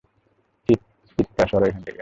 [1.09, 1.89] সিটকা, সরো এখান থেকে।